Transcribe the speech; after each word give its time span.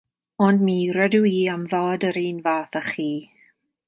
Ond 0.43 0.61
mi 0.69 0.77
rydw 0.95 1.19
i 1.31 1.35
am 1.55 1.67
fod 1.73 2.07
yr 2.09 2.17
un 2.25 2.41
fath 2.47 2.79
â 2.81 2.85
chi. 2.89 3.09